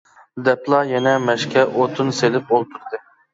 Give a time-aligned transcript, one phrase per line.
[0.45, 3.03] دەپلا يەنە مەشكە ئوتۇن سېلىپ ئولتۇردى.